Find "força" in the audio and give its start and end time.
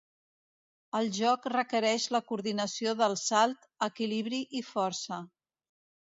4.71-5.21